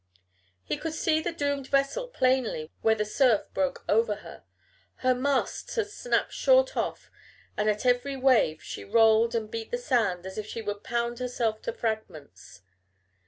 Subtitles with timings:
[0.63, 4.43] He could see the doomed vessel plainly where the surf broke over her.
[5.05, 7.11] Her masts had snapped short off
[7.55, 11.19] and at every wave she rolled and beat the sand as if she would pound
[11.19, 12.63] herself to fragments.